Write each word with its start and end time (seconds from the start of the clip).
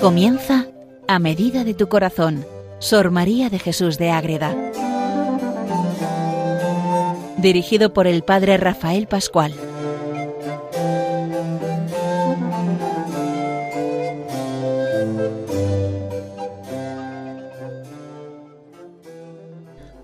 Comienza 0.00 0.64
a 1.08 1.18
medida 1.18 1.62
de 1.62 1.74
tu 1.74 1.90
corazón, 1.90 2.46
Sor 2.78 3.10
María 3.10 3.50
de 3.50 3.58
Jesús 3.58 3.98
de 3.98 4.10
Ágreda. 4.10 4.56
Dirigido 7.36 7.92
por 7.92 8.06
el 8.06 8.22
Padre 8.22 8.56
Rafael 8.56 9.06
Pascual. 9.06 9.52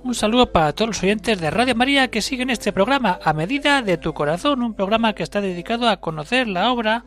Un 0.04 0.14
saludo 0.14 0.52
para 0.52 0.74
todos 0.74 0.88
los 0.88 1.02
oyentes 1.02 1.40
de 1.40 1.50
Radio 1.50 1.74
María 1.74 2.08
que 2.08 2.20
siguen 2.20 2.50
este 2.50 2.70
programa 2.70 3.18
a 3.24 3.32
medida 3.32 3.80
de 3.80 3.96
tu 3.96 4.12
corazón, 4.12 4.62
un 4.62 4.74
programa 4.74 5.14
que 5.14 5.22
está 5.22 5.40
dedicado 5.40 5.88
a 5.88 5.96
conocer 5.96 6.48
la 6.48 6.70
obra, 6.70 7.04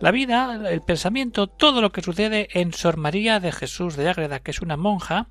la 0.00 0.10
vida, 0.10 0.60
el 0.70 0.80
pensamiento, 0.82 1.46
todo 1.46 1.80
lo 1.80 1.92
que 1.92 2.02
sucede 2.02 2.48
en 2.52 2.72
Sor 2.72 2.96
María 2.96 3.40
de 3.40 3.52
Jesús 3.52 3.96
de 3.96 4.08
Ágreda, 4.08 4.40
que 4.40 4.50
es 4.50 4.60
una 4.60 4.76
monja 4.76 5.28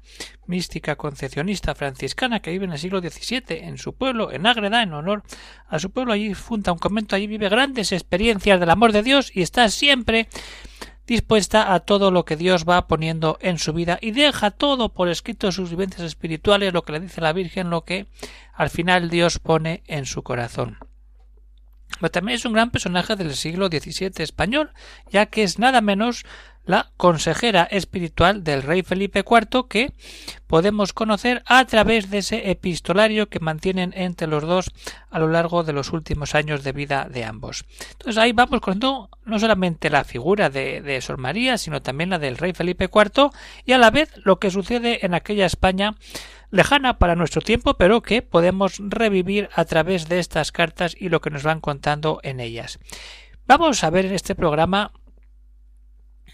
mística 0.47 0.95
concepcionista 0.95 1.75
franciscana 1.75 2.39
que 2.39 2.51
vive 2.51 2.65
en 2.65 2.73
el 2.73 2.79
siglo 2.79 2.99
XVII 2.99 3.43
en 3.49 3.77
su 3.77 3.93
pueblo, 3.93 4.31
en 4.31 4.45
Ágreda, 4.45 4.83
en 4.83 4.93
honor 4.93 5.23
a 5.67 5.79
su 5.79 5.91
pueblo. 5.91 6.13
Allí 6.13 6.33
funda 6.33 6.71
un 6.71 6.79
convento, 6.79 7.15
allí 7.15 7.27
vive 7.27 7.49
grandes 7.49 7.91
experiencias 7.91 8.59
del 8.59 8.69
amor 8.69 8.91
de 8.91 9.03
Dios 9.03 9.31
y 9.33 9.41
está 9.41 9.69
siempre 9.69 10.27
dispuesta 11.07 11.73
a 11.73 11.81
todo 11.81 12.11
lo 12.11 12.25
que 12.25 12.35
Dios 12.35 12.65
va 12.67 12.87
poniendo 12.87 13.37
en 13.41 13.59
su 13.59 13.73
vida 13.73 13.99
y 14.01 14.11
deja 14.11 14.51
todo 14.51 14.89
por 14.89 15.07
escrito 15.07 15.51
sus 15.51 15.69
vivencias 15.69 16.01
espirituales, 16.01 16.73
lo 16.73 16.83
que 16.83 16.93
le 16.93 16.99
dice 16.99 17.21
la 17.21 17.33
Virgen, 17.33 17.69
lo 17.69 17.83
que 17.83 18.07
al 18.53 18.69
final 18.69 19.09
Dios 19.09 19.39
pone 19.39 19.83
en 19.85 20.05
su 20.05 20.23
corazón. 20.23 20.77
Pero 21.99 22.11
también 22.11 22.35
es 22.35 22.45
un 22.45 22.53
gran 22.53 22.71
personaje 22.71 23.15
del 23.15 23.35
siglo 23.35 23.67
XVII 23.67 24.11
español, 24.17 24.71
ya 25.11 25.27
que 25.27 25.43
es 25.43 25.59
nada 25.59 25.81
menos 25.81 26.25
la 26.65 26.91
consejera 26.97 27.63
espiritual 27.63 28.43
del 28.43 28.63
rey 28.63 28.81
Felipe 28.81 29.23
IV 29.29 29.67
que 29.69 29.93
podemos 30.47 30.93
conocer 30.93 31.43
a 31.45 31.65
través 31.65 32.09
de 32.09 32.19
ese 32.19 32.51
epistolario 32.51 33.29
que 33.29 33.39
mantienen 33.39 33.93
entre 33.95 34.27
los 34.27 34.43
dos 34.43 34.71
a 35.09 35.19
lo 35.19 35.27
largo 35.27 35.63
de 35.63 35.73
los 35.73 35.93
últimos 35.93 36.35
años 36.35 36.63
de 36.63 36.71
vida 36.71 37.07
de 37.09 37.23
ambos. 37.23 37.65
Entonces 37.91 38.17
ahí 38.17 38.31
vamos 38.31 38.61
conociendo 38.61 39.09
no 39.25 39.39
solamente 39.39 39.89
la 39.89 40.03
figura 40.03 40.49
de, 40.49 40.81
de 40.81 41.01
Sor 41.01 41.17
María, 41.17 41.57
sino 41.57 41.81
también 41.81 42.09
la 42.09 42.19
del 42.19 42.37
rey 42.37 42.53
Felipe 42.53 42.89
IV 42.93 43.29
y 43.65 43.73
a 43.73 43.77
la 43.77 43.91
vez 43.91 44.11
lo 44.23 44.39
que 44.39 44.51
sucede 44.51 45.05
en 45.05 45.13
aquella 45.13 45.45
España 45.45 45.95
lejana 46.51 46.97
para 46.97 47.15
nuestro 47.15 47.41
tiempo, 47.41 47.75
pero 47.75 48.01
que 48.01 48.21
podemos 48.21 48.77
revivir 48.79 49.49
a 49.55 49.65
través 49.65 50.07
de 50.07 50.19
estas 50.19 50.51
cartas 50.51 50.95
y 50.97 51.09
lo 51.09 51.21
que 51.21 51.29
nos 51.29 51.43
van 51.43 51.59
contando 51.59 52.19
en 52.23 52.39
ellas. 52.39 52.79
Vamos 53.47 53.83
a 53.83 53.89
ver 53.89 54.05
en 54.05 54.13
este 54.13 54.35
programa 54.35 54.91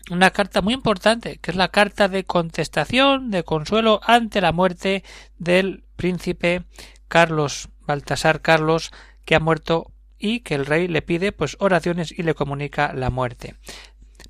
una 0.10 0.32
carta 0.32 0.62
muy 0.62 0.74
importante, 0.74 1.38
que 1.38 1.52
es 1.52 1.58
la 1.58 1.70
carta 1.70 2.08
de 2.08 2.24
contestación, 2.24 3.30
de 3.32 3.44
consuelo 3.44 4.02
ante 4.04 4.42
la 4.42 4.52
muerte 4.52 5.04
del 5.38 5.84
príncipe 5.96 6.64
Carlos 7.08 7.70
Baltasar 7.86 8.42
Carlos, 8.42 8.92
que 9.26 9.36
ha 9.36 9.40
muerto 9.40 9.92
y 10.18 10.42
que 10.42 10.56
el 10.56 10.66
rey 10.66 10.88
le 10.88 11.02
pide 11.02 11.32
pues 11.32 11.58
oraciones 11.60 12.12
y 12.18 12.24
le 12.24 12.36
comunica 12.36 12.94
la 12.94 13.10
muerte. 13.10 13.56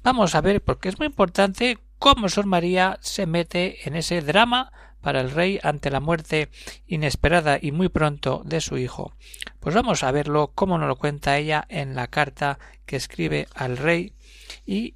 Vamos 0.03 0.35
a 0.35 0.41
ver, 0.41 0.61
porque 0.61 0.89
es 0.89 0.97
muy 0.97 1.07
importante 1.07 1.77
cómo 1.99 2.29
Sor 2.29 2.45
María 2.45 2.97
se 3.01 3.25
mete 3.25 3.87
en 3.87 3.95
ese 3.95 4.21
drama 4.21 4.71
para 5.01 5.21
el 5.21 5.31
rey 5.31 5.59
ante 5.63 5.91
la 5.91 5.99
muerte 5.99 6.49
inesperada 6.87 7.59
y 7.61 7.71
muy 7.71 7.89
pronto 7.89 8.41
de 8.45 8.61
su 8.61 8.77
hijo. 8.77 9.13
Pues 9.59 9.75
vamos 9.75 10.03
a 10.03 10.11
verlo 10.11 10.51
cómo 10.55 10.77
nos 10.77 10.87
lo 10.87 10.95
cuenta 10.95 11.37
ella 11.37 11.65
en 11.69 11.95
la 11.95 12.07
carta 12.07 12.59
que 12.85 12.95
escribe 12.95 13.47
al 13.53 13.77
rey 13.77 14.13
y 14.65 14.95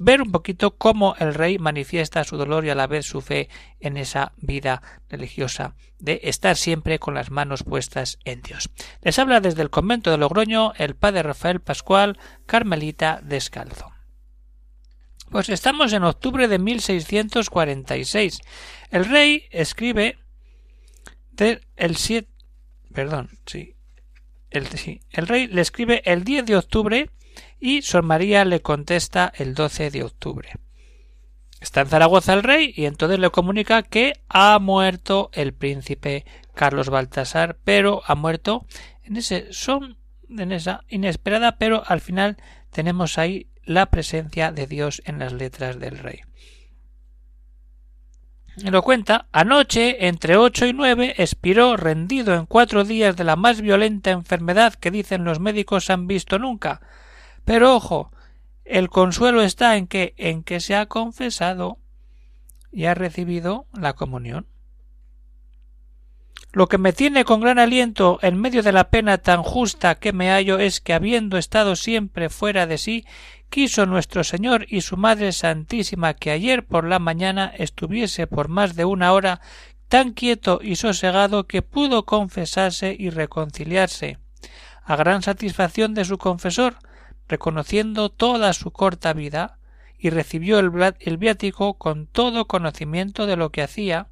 ver 0.00 0.22
un 0.22 0.32
poquito 0.32 0.76
cómo 0.76 1.14
el 1.18 1.34
rey 1.34 1.58
manifiesta 1.58 2.24
su 2.24 2.38
dolor 2.38 2.64
y 2.64 2.70
a 2.70 2.74
la 2.74 2.86
vez 2.86 3.04
su 3.04 3.20
fe 3.20 3.50
en 3.80 3.98
esa 3.98 4.32
vida 4.38 4.82
religiosa 5.10 5.76
de 5.98 6.20
estar 6.24 6.56
siempre 6.56 6.98
con 6.98 7.12
las 7.12 7.30
manos 7.30 7.64
puestas 7.64 8.18
en 8.24 8.40
Dios. 8.40 8.70
Les 9.02 9.18
habla 9.18 9.40
desde 9.40 9.60
el 9.60 9.68
convento 9.68 10.10
de 10.10 10.16
Logroño 10.16 10.72
el 10.78 10.96
padre 10.96 11.22
Rafael 11.22 11.60
Pascual, 11.60 12.18
Carmelita 12.46 13.20
Descalzo. 13.22 13.92
Pues 15.30 15.50
estamos 15.50 15.92
en 15.92 16.02
octubre 16.04 16.48
de 16.48 16.58
1646. 16.58 18.40
El 18.90 19.04
rey 19.04 19.44
escribe 19.50 20.18
del 21.32 21.60
el 21.76 21.96
7 21.96 22.26
perdón, 22.94 23.38
sí. 23.44 23.76
El, 24.48 24.66
sí. 24.66 25.02
El 25.10 25.26
rey 25.26 25.46
le 25.46 25.60
escribe 25.60 26.00
el 26.06 26.24
10 26.24 26.46
de 26.46 26.56
octubre 26.56 27.10
y 27.58 27.82
Sor 27.82 28.02
María 28.02 28.44
le 28.44 28.60
contesta 28.60 29.32
el 29.36 29.54
12 29.54 29.90
de 29.90 30.02
octubre. 30.02 30.50
Está 31.60 31.82
en 31.82 31.88
Zaragoza 31.88 32.32
el 32.32 32.42
rey 32.42 32.72
y 32.74 32.86
entonces 32.86 33.18
le 33.18 33.30
comunica 33.30 33.82
que 33.82 34.14
ha 34.28 34.58
muerto 34.58 35.30
el 35.34 35.52
príncipe 35.52 36.24
Carlos 36.54 36.88
Baltasar, 36.88 37.58
pero 37.64 38.02
ha 38.06 38.14
muerto 38.14 38.66
en 39.02 39.16
ese 39.16 39.52
son 39.52 39.98
en 40.30 40.52
esa 40.52 40.84
inesperada, 40.88 41.58
pero 41.58 41.82
al 41.86 42.00
final 42.00 42.36
tenemos 42.70 43.18
ahí 43.18 43.48
la 43.64 43.86
presencia 43.86 44.52
de 44.52 44.66
Dios 44.66 45.02
en 45.04 45.18
las 45.18 45.32
letras 45.32 45.78
del 45.78 45.98
rey. 45.98 46.20
Y 48.56 48.70
lo 48.70 48.82
cuenta, 48.82 49.26
anoche, 49.32 50.06
entre 50.06 50.36
ocho 50.36 50.66
y 50.66 50.72
nueve, 50.72 51.14
expiró 51.18 51.76
rendido 51.76 52.34
en 52.34 52.46
cuatro 52.46 52.84
días 52.84 53.16
de 53.16 53.24
la 53.24 53.36
más 53.36 53.60
violenta 53.60 54.10
enfermedad 54.10 54.74
que 54.74 54.90
dicen 54.90 55.24
los 55.24 55.40
médicos 55.40 55.88
han 55.88 56.06
visto 56.06 56.38
nunca, 56.38 56.80
pero 57.50 57.74
ojo, 57.74 58.12
el 58.64 58.90
consuelo 58.90 59.42
está 59.42 59.76
en 59.76 59.88
que 59.88 60.14
en 60.18 60.44
que 60.44 60.60
se 60.60 60.76
ha 60.76 60.86
confesado 60.86 61.78
y 62.70 62.84
ha 62.84 62.94
recibido 62.94 63.66
la 63.72 63.94
comunión. 63.94 64.46
Lo 66.52 66.68
que 66.68 66.78
me 66.78 66.92
tiene 66.92 67.24
con 67.24 67.40
gran 67.40 67.58
aliento 67.58 68.20
en 68.22 68.40
medio 68.40 68.62
de 68.62 68.70
la 68.70 68.88
pena 68.90 69.18
tan 69.18 69.42
justa 69.42 69.96
que 69.96 70.12
me 70.12 70.30
hallo 70.30 70.60
es 70.60 70.80
que 70.80 70.92
habiendo 70.92 71.38
estado 71.38 71.74
siempre 71.74 72.28
fuera 72.28 72.68
de 72.68 72.78
sí, 72.78 73.04
quiso 73.48 73.84
nuestro 73.84 74.22
Señor 74.22 74.66
y 74.68 74.82
su 74.82 74.96
Madre 74.96 75.32
Santísima 75.32 76.14
que 76.14 76.30
ayer 76.30 76.64
por 76.64 76.86
la 76.86 77.00
mañana 77.00 77.52
estuviese 77.58 78.28
por 78.28 78.46
más 78.46 78.76
de 78.76 78.84
una 78.84 79.12
hora 79.12 79.40
tan 79.88 80.12
quieto 80.12 80.60
y 80.62 80.76
sosegado 80.76 81.48
que 81.48 81.62
pudo 81.62 82.06
confesarse 82.06 82.94
y 82.96 83.10
reconciliarse, 83.10 84.18
a 84.84 84.94
gran 84.94 85.22
satisfacción 85.22 85.94
de 85.94 86.04
su 86.04 86.16
confesor, 86.16 86.76
reconociendo 87.30 88.10
toda 88.10 88.52
su 88.52 88.70
corta 88.72 89.12
vida, 89.12 89.58
y 90.00 90.08
recibió 90.10 90.58
el, 90.58 91.16
viático 91.18 91.74
con 91.74 92.06
todo 92.06 92.46
conocimiento 92.46 93.26
de 93.26 93.36
lo 93.36 93.50
que 93.50 93.62
hacía, 93.62 94.08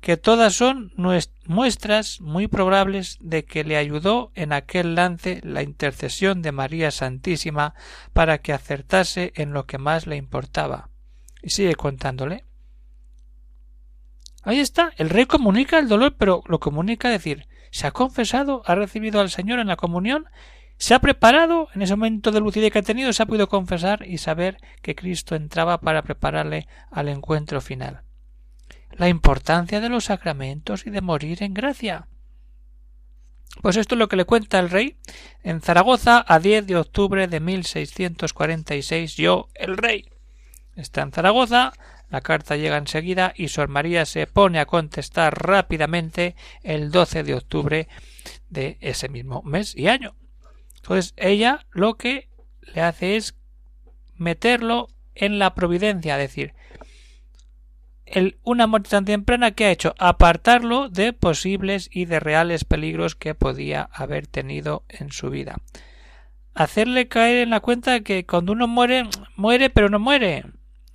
que 0.00 0.16
todas 0.16 0.54
son 0.54 0.92
muestras 1.46 2.20
muy 2.20 2.48
probables 2.48 3.16
de 3.20 3.44
que 3.44 3.62
le 3.62 3.76
ayudó 3.76 4.32
en 4.34 4.52
aquel 4.52 4.96
lance 4.96 5.40
la 5.44 5.62
intercesión 5.62 6.42
de 6.42 6.50
María 6.50 6.90
Santísima 6.90 7.74
para 8.12 8.38
que 8.38 8.52
acertase 8.52 9.32
en 9.36 9.52
lo 9.52 9.66
que 9.66 9.78
más 9.78 10.08
le 10.08 10.16
importaba. 10.16 10.88
Y 11.40 11.50
sigue 11.50 11.76
contándole. 11.76 12.44
Ahí 14.42 14.58
está, 14.58 14.92
el 14.96 15.10
rey 15.10 15.26
comunica 15.26 15.78
el 15.78 15.88
dolor, 15.88 16.16
pero 16.18 16.42
lo 16.48 16.58
comunica 16.58 17.08
decir, 17.08 17.46
se 17.70 17.86
ha 17.86 17.92
confesado, 17.92 18.62
ha 18.66 18.74
recibido 18.74 19.20
al 19.20 19.30
Señor 19.30 19.60
en 19.60 19.68
la 19.68 19.76
comunión 19.76 20.26
se 20.82 20.94
ha 20.94 20.98
preparado 20.98 21.68
en 21.76 21.82
ese 21.82 21.94
momento 21.94 22.32
de 22.32 22.40
lucidez 22.40 22.72
que 22.72 22.80
ha 22.80 22.82
tenido, 22.82 23.12
se 23.12 23.22
ha 23.22 23.26
podido 23.26 23.48
confesar 23.48 24.04
y 24.04 24.18
saber 24.18 24.58
que 24.82 24.96
Cristo 24.96 25.36
entraba 25.36 25.80
para 25.80 26.02
prepararle 26.02 26.66
al 26.90 27.08
encuentro 27.08 27.60
final. 27.60 28.02
La 28.90 29.08
importancia 29.08 29.80
de 29.80 29.88
los 29.88 30.06
sacramentos 30.06 30.84
y 30.84 30.90
de 30.90 31.00
morir 31.00 31.44
en 31.44 31.54
gracia. 31.54 32.08
Pues 33.60 33.76
esto 33.76 33.94
es 33.94 34.00
lo 34.00 34.08
que 34.08 34.16
le 34.16 34.24
cuenta 34.24 34.58
el 34.58 34.70
rey 34.70 34.96
en 35.44 35.60
Zaragoza 35.60 36.24
a 36.26 36.40
10 36.40 36.66
de 36.66 36.76
octubre 36.76 37.28
de 37.28 37.38
1646. 37.38 39.14
Yo, 39.14 39.50
el 39.54 39.76
rey. 39.76 40.10
Está 40.74 41.02
en 41.02 41.12
Zaragoza, 41.12 41.74
la 42.10 42.22
carta 42.22 42.56
llega 42.56 42.76
enseguida 42.76 43.32
y 43.36 43.46
Sor 43.46 43.68
María 43.68 44.04
se 44.04 44.26
pone 44.26 44.58
a 44.58 44.66
contestar 44.66 45.46
rápidamente 45.46 46.34
el 46.64 46.90
12 46.90 47.22
de 47.22 47.34
octubre 47.34 47.88
de 48.50 48.78
ese 48.80 49.08
mismo 49.08 49.42
mes 49.44 49.76
y 49.76 49.86
año. 49.86 50.16
Entonces 50.82 51.14
ella 51.16 51.64
lo 51.70 51.94
que 51.94 52.28
le 52.74 52.80
hace 52.80 53.16
es 53.16 53.36
meterlo 54.16 54.88
en 55.14 55.38
la 55.38 55.54
providencia, 55.54 56.16
es 56.20 56.28
decir, 56.28 56.54
una 58.42 58.66
muerte 58.66 58.90
tan 58.90 59.04
temprana 59.04 59.52
que 59.52 59.66
ha 59.66 59.70
hecho 59.70 59.94
apartarlo 59.98 60.88
de 60.88 61.12
posibles 61.12 61.88
y 61.92 62.06
de 62.06 62.18
reales 62.18 62.64
peligros 62.64 63.14
que 63.14 63.34
podía 63.34 63.88
haber 63.92 64.26
tenido 64.26 64.84
en 64.88 65.12
su 65.12 65.30
vida. 65.30 65.56
Hacerle 66.52 67.08
caer 67.08 67.38
en 67.38 67.50
la 67.50 67.60
cuenta 67.60 68.00
que 68.00 68.26
cuando 68.26 68.52
uno 68.52 68.66
muere, 68.66 69.08
muere 69.36 69.70
pero 69.70 69.88
no 69.88 70.00
muere, 70.00 70.44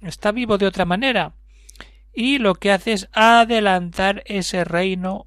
está 0.02 0.34
vivo 0.34 0.58
de 0.58 0.68
otra 0.68 0.84
manera. 0.84 1.34
Y 2.14 2.40
lo 2.40 2.56
que 2.56 2.72
hace 2.72 2.92
es 2.92 3.10
adelantar 3.14 4.22
ese 4.26 4.64
reino 4.64 5.27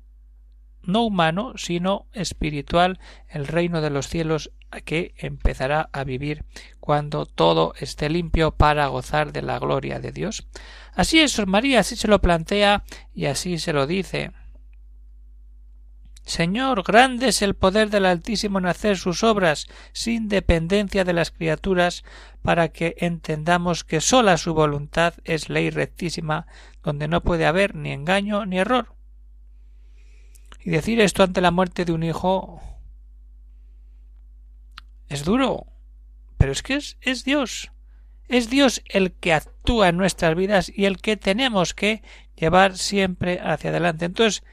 no 0.83 1.03
humano, 1.03 1.53
sino 1.57 2.07
espiritual, 2.13 2.99
el 3.29 3.47
reino 3.47 3.81
de 3.81 3.91
los 3.91 4.09
cielos 4.09 4.53
que 4.85 5.15
empezará 5.19 5.91
a 5.93 6.05
vivir 6.05 6.45
cuando 6.79 7.27
todo 7.27 7.75
esté 7.79 8.09
limpio 8.09 8.53
para 8.53 8.87
gozar 8.87 9.33
de 9.33 9.43
la 9.43 9.59
gloria 9.59 9.99
de 9.99 10.13
Dios. 10.13 10.47
Así 10.95 11.21
es, 11.21 11.47
María, 11.47 11.81
así 11.81 11.97
se 11.97 12.09
lo 12.09 12.21
plantea 12.21 12.85
y 13.15 13.27
así 13.27 13.59
se 13.59 13.73
lo 13.73 13.87
dice. 13.87 14.33
Señor, 16.25 16.85
grande 16.85 17.29
es 17.29 17.43
el 17.43 17.55
poder 17.55 17.91
del 17.91 18.07
Altísimo 18.07 18.59
en 18.59 18.67
hacer 18.67 18.97
sus 18.99 19.25
obras 19.25 19.67
sin 19.93 20.29
dependencia 20.29 21.05
de 21.05 21.13
las 21.13 21.33
criaturas, 21.33 22.05
para 22.43 22.69
que 22.69 22.95
entendamos 22.99 23.83
que 23.83 24.01
sola 24.01 24.37
su 24.37 24.55
voluntad 24.55 25.15
es 25.25 25.49
ley 25.49 25.71
rectísima, 25.71 26.47
donde 26.85 27.09
no 27.09 27.23
puede 27.23 27.47
haber 27.47 27.75
ni 27.75 27.91
engaño 27.91 28.47
ni 28.47 28.59
error. 28.59 28.95
Y 30.63 30.71
decir 30.71 31.01
esto 31.01 31.23
ante 31.23 31.41
la 31.41 31.51
muerte 31.51 31.85
de 31.85 31.93
un 31.93 32.03
hijo 32.03 32.61
es 35.09 35.25
duro, 35.25 35.67
pero 36.39 36.53
es 36.53 36.63
que 36.63 36.75
es, 36.75 37.25
Dios. 37.25 37.71
Es 38.29 38.49
Dios 38.49 38.83
el 38.89 39.13
que 39.13 39.33
actúa 39.33 39.89
en 39.89 39.97
nuestras 39.97 40.37
vidas 40.37 40.71
y 40.75 40.85
el 40.85 40.99
que 40.99 41.17
tenemos 41.17 41.75
que 41.75 42.03
llevar 42.37 42.79
siempre 42.79 43.41
hacia 43.43 43.71
adelante. 43.71 44.05
Entonces, 44.05 44.45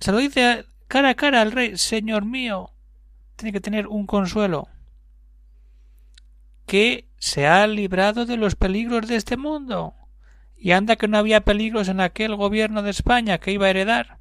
se 0.00 0.12
lo 0.12 0.18
dice 0.18 0.66
cara 0.86 1.10
a 1.10 1.14
cara 1.14 1.40
al 1.40 1.52
rey, 1.52 1.78
Señor 1.78 2.24
mío, 2.26 2.70
tiene 3.36 3.52
que 3.52 3.60
tener 3.60 3.86
un 3.86 4.06
consuelo, 4.06 4.68
que 6.66 7.08
se 7.18 7.46
ha 7.46 7.66
librado 7.66 8.26
de 8.26 8.36
los 8.36 8.54
peligros 8.54 9.08
de 9.08 9.16
este 9.16 9.36
mundo. 9.36 9.94
Y 10.56 10.72
anda 10.72 10.96
que 10.96 11.08
no 11.08 11.16
había 11.16 11.40
peligros 11.40 11.88
en 11.88 12.00
aquel 12.00 12.36
gobierno 12.36 12.82
de 12.82 12.90
España 12.90 13.38
que 13.38 13.50
iba 13.52 13.66
a 13.66 13.70
heredar. 13.70 14.19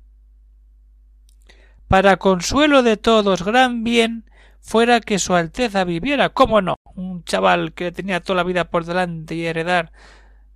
Para 1.90 2.18
consuelo 2.18 2.84
de 2.84 2.98
todos, 2.98 3.44
gran 3.44 3.84
bien 3.84 4.30
fuera 4.62 5.02
que 5.02 5.18
su 5.18 5.34
Alteza 5.34 5.84
viviera. 5.86 6.30
¿Cómo 6.30 6.62
no? 6.62 6.76
Un 6.94 7.24
chaval 7.24 7.74
que 7.74 7.92
tenía 7.92 8.22
toda 8.22 8.38
la 8.38 8.44
vida 8.44 8.70
por 8.70 8.86
delante 8.86 9.34
y 9.34 9.48
heredar 9.48 9.92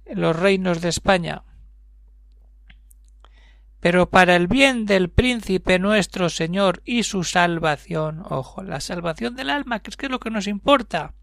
los 0.06 0.36
reinos 0.36 0.80
de 0.80 0.90
España. 0.90 1.42
Pero 3.80 4.12
para 4.12 4.36
el 4.36 4.48
bien 4.48 4.86
del 4.86 5.10
príncipe 5.10 5.80
nuestro 5.80 6.30
Señor 6.30 6.84
y 6.86 7.02
su 7.02 7.24
salvación, 7.24 8.22
ojo, 8.30 8.62
la 8.62 8.80
salvación 8.80 9.36
del 9.36 9.50
alma, 9.50 9.80
que 9.80 9.90
es 9.90 9.98
que 9.98 10.06
es 10.06 10.12
lo 10.12 10.20
que 10.20 10.30
nos 10.30 10.46
importa, 10.46 11.16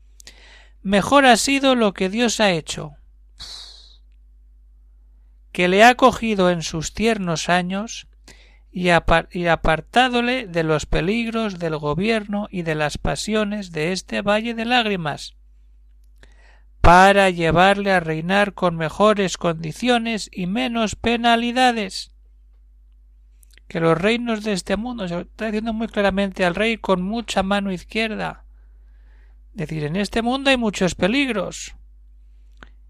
mejor 0.82 1.24
ha 1.24 1.36
sido 1.36 1.76
lo 1.76 1.94
que 1.94 2.08
Dios 2.08 2.40
ha 2.40 2.50
hecho, 2.50 2.96
que 5.52 5.68
le 5.68 5.84
ha 5.84 5.94
cogido 5.94 6.50
en 6.50 6.62
sus 6.62 6.94
tiernos 6.94 7.48
años 7.48 8.09
y, 8.72 8.90
apartádole 8.90 10.46
de 10.46 10.62
los 10.62 10.86
peligros 10.86 11.58
del 11.58 11.76
gobierno 11.76 12.48
y 12.50 12.62
de 12.62 12.74
las 12.74 12.98
pasiones 12.98 13.72
de 13.72 13.92
este 13.92 14.22
valle 14.22 14.54
de 14.54 14.64
lágrimas, 14.64 15.36
para 16.80 17.30
llevarle 17.30 17.92
a 17.92 18.00
reinar 18.00 18.54
con 18.54 18.76
mejores 18.76 19.36
condiciones 19.36 20.30
y 20.32 20.46
menos 20.46 20.96
penalidades 20.96 22.12
que 23.70 23.78
los 23.78 23.96
reinos 23.96 24.42
de 24.42 24.52
este 24.52 24.76
mundo 24.76 25.06
se 25.06 25.20
está 25.20 25.46
diciendo 25.46 25.72
muy 25.72 25.86
claramente 25.86 26.44
al 26.44 26.56
rey 26.56 26.76
con 26.76 27.02
mucha 27.02 27.44
mano 27.44 27.70
izquierda. 27.70 28.44
Es 29.52 29.58
decir, 29.68 29.84
en 29.84 29.94
este 29.94 30.22
mundo 30.22 30.50
hay 30.50 30.56
muchos 30.56 30.96
peligros. 30.96 31.76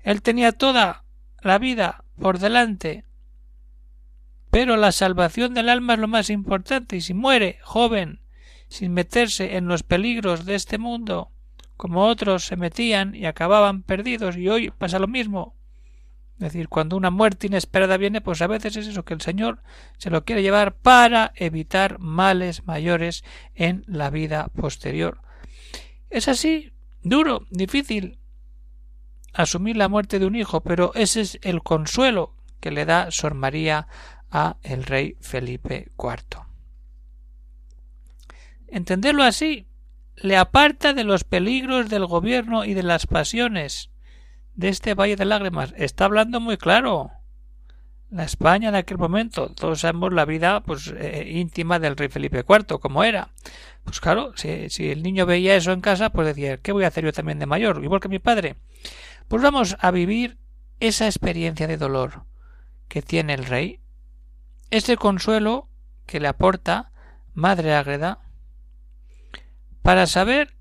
Él 0.01 0.23
tenía 0.23 0.53
toda 0.53 1.05
la 1.43 1.59
vida 1.59 2.05
por 2.19 2.39
delante. 2.39 3.05
Pero 4.51 4.77
la 4.77 4.93
salvación 4.93 5.55
del 5.55 5.69
alma 5.69 5.95
es 5.95 6.01
lo 6.01 6.09
más 6.09 6.31
importante, 6.31 6.97
y 6.97 7.01
si 7.01 7.15
muere 7.15 7.59
joven, 7.63 8.21
sin 8.69 8.93
meterse 8.93 9.57
en 9.57 9.67
los 9.67 9.83
peligros 9.83 10.45
de 10.45 10.55
este 10.55 10.79
mundo, 10.79 11.31
como 11.77 12.07
otros 12.07 12.45
se 12.45 12.57
metían 12.57 13.15
y 13.15 13.27
acababan 13.27 13.83
perdidos, 13.83 14.37
y 14.37 14.49
hoy 14.49 14.71
pasa 14.71 14.99
lo 14.99 15.09
mismo, 15.09 15.55
es 16.41 16.55
decir, 16.55 16.71
cuando 16.71 16.97
una 16.97 17.11
muerte 17.11 17.49
inesperada 17.49 17.99
viene, 17.99 18.23
pues 18.23 18.41
a 18.41 18.47
veces 18.47 18.75
es 18.75 18.87
eso 18.87 19.05
que 19.05 19.13
el 19.13 19.21
Señor 19.21 19.63
se 19.99 20.09
lo 20.09 20.25
quiere 20.25 20.43
llevar 20.43 20.75
para 20.75 21.33
evitar 21.37 21.99
males 21.99 22.65
mayores 22.65 23.25
en 23.55 23.85
la 23.87 24.09
vida 24.09 24.49
posterior. 24.49 25.21
Es 26.09 26.29
así, 26.29 26.73
duro, 27.03 27.47
difícil 27.51 28.19
asumir 29.35 29.77
la 29.77 29.91
muerte 29.91 30.19
de 30.19 30.25
un 30.25 30.35
hijo, 30.35 30.63
pero 30.63 30.93
ese 30.95 31.21
es 31.21 31.39
el 31.43 31.63
consuelo 31.63 32.35
que 32.59 32.71
le 32.71 32.87
da 32.87 33.11
Sor 33.11 33.35
María 33.35 33.87
a 34.31 34.57
el 34.63 34.85
rey 34.85 35.17
Felipe 35.21 35.91
IV. 35.99 36.45
Entenderlo 38.69 39.25
así 39.25 39.67
le 40.17 40.37
aparta 40.37 40.93
de 40.93 41.05
los 41.05 41.25
peligros 41.25 41.89
del 41.89 42.07
gobierno 42.07 42.65
y 42.65 42.75
de 42.75 42.83
las 42.83 43.07
pasiones 43.07 43.91
de 44.55 44.69
este 44.69 44.95
valle 44.95 45.17
de 45.17 45.25
lágrimas 45.25 45.75
está 45.77 46.05
hablando 46.05 46.41
muy 46.41 46.57
claro. 46.57 47.11
La 48.11 48.25
España 48.25 48.73
de 48.73 48.79
aquel 48.79 48.99
momento, 48.99 49.53
todos 49.55 49.81
sabemos 49.81 50.13
la 50.13 50.25
vida 50.25 50.63
pues 50.63 50.93
eh, 50.97 51.31
íntima 51.31 51.79
del 51.79 51.97
rey 51.97 52.09
Felipe 52.09 52.45
IV, 52.47 52.81
como 52.81 53.05
era. 53.05 53.31
Pues 53.85 54.01
claro, 54.01 54.33
si, 54.35 54.69
si, 54.69 54.91
el 54.91 55.03
niño 55.03 55.27
veía 55.27 55.55
eso 55.55 55.71
en 55.73 55.81
casa, 55.81 56.11
pues 56.11 56.27
decía, 56.27 56.59
¿qué 56.59 56.73
voy 56.73 56.85
a 56.85 56.89
hacer 56.89 57.05
yo 57.05 57.13
también 57.13 57.39
de 57.39 57.47
mayor? 57.47 57.83
Igual 57.83 58.01
que 58.01 58.09
mi 58.09 58.19
padre. 58.19 58.57
Pues 59.29 59.43
vamos 59.43 59.77
a 59.79 59.93
vivir 59.93 60.39
esa 60.81 61.07
experiencia 61.07 61.69
de 61.69 61.77
dolor 61.77 62.25
que 62.89 63.01
tiene 63.01 63.35
el 63.35 63.47
rey, 63.47 63.81
ese 64.71 64.97
consuelo 64.97 65.69
que 66.07 66.21
le 66.21 66.29
aporta 66.29 66.91
Madre 67.35 67.75
Ágreda, 67.75 68.19
para 69.83 70.07
saber 70.07 70.55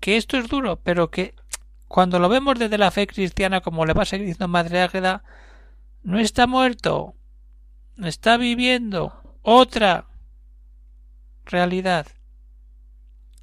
que 0.00 0.16
esto 0.16 0.36
es 0.36 0.48
duro, 0.48 0.80
pero 0.82 1.10
que 1.10 1.34
cuando 1.88 2.18
lo 2.18 2.28
vemos 2.28 2.58
desde 2.58 2.78
la 2.78 2.90
fe 2.90 3.06
cristiana, 3.06 3.60
como 3.60 3.86
le 3.86 3.92
va 3.92 4.02
a 4.02 4.06
seguir 4.06 4.26
diciendo 4.26 4.48
Madre 4.48 4.82
Ágreda, 4.82 5.22
no 6.02 6.18
está 6.18 6.46
muerto, 6.46 7.14
está 8.02 8.36
viviendo 8.36 9.38
otra 9.42 10.06
realidad 11.44 12.06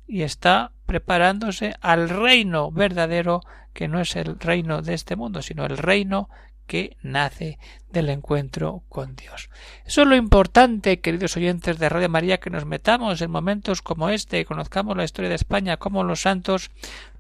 y 0.07 0.21
está 0.21 0.71
preparándose 0.85 1.75
al 1.81 2.09
reino 2.09 2.71
verdadero 2.71 3.41
que 3.73 3.87
no 3.87 3.99
es 3.99 4.15
el 4.15 4.39
reino 4.39 4.81
de 4.81 4.93
este 4.93 5.15
mundo, 5.15 5.41
sino 5.41 5.65
el 5.65 5.77
reino 5.77 6.29
que 6.67 6.97
nace 7.01 7.59
del 7.91 8.09
encuentro 8.09 8.83
con 8.89 9.15
Dios. 9.15 9.49
Eso 9.85 10.01
es 10.01 10.07
lo 10.07 10.15
importante, 10.15 10.99
queridos 10.99 11.37
oyentes 11.37 11.77
de 11.77 11.89
Radio 11.89 12.09
María, 12.09 12.39
que 12.39 12.49
nos 12.49 12.65
metamos 12.65 13.21
en 13.21 13.31
momentos 13.31 13.81
como 13.81 14.09
este, 14.09 14.45
conozcamos 14.45 14.97
la 14.97 15.03
historia 15.03 15.29
de 15.29 15.35
España, 15.35 15.77
cómo 15.77 16.03
los 16.03 16.21
santos 16.21 16.71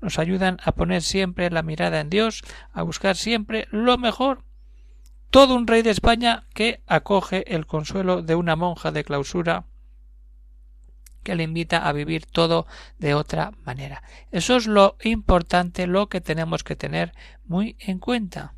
nos 0.01 0.19
ayudan 0.19 0.57
a 0.63 0.71
poner 0.71 1.01
siempre 1.01 1.49
la 1.49 1.63
mirada 1.63 1.99
en 1.99 2.09
Dios, 2.09 2.43
a 2.73 2.81
buscar 2.81 3.15
siempre 3.15 3.67
lo 3.71 3.97
mejor. 3.97 4.43
Todo 5.29 5.55
un 5.55 5.67
rey 5.67 5.81
de 5.81 5.91
España 5.91 6.45
que 6.53 6.81
acoge 6.87 7.55
el 7.55 7.65
consuelo 7.65 8.21
de 8.21 8.35
una 8.35 8.55
monja 8.55 8.91
de 8.91 9.03
clausura 9.03 9.65
que 11.23 11.35
le 11.35 11.43
invita 11.43 11.87
a 11.87 11.93
vivir 11.93 12.25
todo 12.25 12.67
de 12.99 13.15
otra 13.15 13.51
manera. 13.65 14.03
Eso 14.31 14.57
es 14.57 14.67
lo 14.67 14.97
importante, 15.03 15.87
lo 15.87 16.07
que 16.07 16.21
tenemos 16.21 16.63
que 16.63 16.75
tener 16.75 17.13
muy 17.45 17.75
en 17.79 17.99
cuenta. 17.99 18.53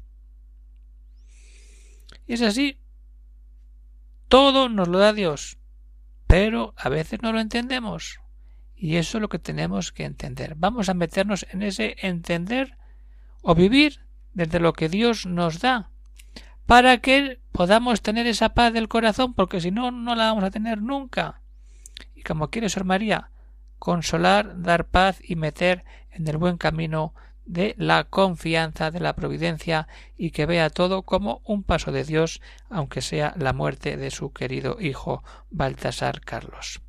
Y 2.28 2.34
es 2.34 2.42
así. 2.42 2.80
Todo 4.28 4.70
nos 4.70 4.88
lo 4.88 4.98
da 4.98 5.14
Dios, 5.14 5.58
pero 6.28 6.74
a 6.78 6.90
veces 6.90 7.22
no 7.22 7.32
lo 7.32 7.40
entendemos. 7.40 8.20
Y 8.76 8.98
eso 8.98 9.18
es 9.18 9.22
lo 9.22 9.30
que 9.30 9.40
tenemos 9.40 9.92
que 9.92 10.04
entender. 10.04 10.56
Vamos 10.58 10.90
a 10.90 10.94
meternos 10.94 11.46
en 11.52 11.62
ese 11.62 11.96
entender 12.02 12.78
o 13.42 13.56
vivir 13.56 14.02
desde 14.34 14.60
lo 14.60 14.74
que 14.74 14.90
Dios 14.90 15.26
nos 15.26 15.60
da, 15.60 15.92
para 16.66 16.98
que 16.98 17.40
podamos 17.52 18.02
tener 18.02 18.28
esa 18.28 18.50
paz 18.50 18.74
del 18.74 18.90
corazón, 18.90 19.34
porque 19.34 19.62
si 19.62 19.72
no, 19.72 19.92
no 19.92 20.16
la 20.16 20.26
vamos 20.26 20.44
a 20.44 20.52
tener 20.52 20.82
nunca. 20.82 21.42
Y 22.16 22.24
como 22.24 22.50
quiere 22.50 22.70
Sor 22.70 22.84
María, 22.84 23.30
consolar, 23.80 24.62
dar 24.62 24.88
paz 24.88 25.20
y 25.24 25.36
meter 25.36 25.86
en 26.12 26.28
el 26.28 26.38
buen 26.38 26.58
camino 26.58 27.14
de 27.46 27.76
la 27.78 28.06
confianza 28.06 28.92
de 28.92 29.00
la 29.00 29.16
providencia 29.16 29.88
y 30.18 30.32
que 30.32 30.46
vea 30.46 30.70
todo 30.70 31.04
como 31.04 31.42
un 31.46 31.64
paso 31.64 31.92
de 31.92 32.04
Dios, 32.04 32.42
aunque 32.70 33.02
sea 33.02 33.34
la 33.38 33.54
muerte 33.54 33.98
de 33.98 34.12
su 34.12 34.34
querido 34.34 34.78
hijo 34.80 35.24
Baltasar 35.52 36.22
Carlos. 36.22 36.85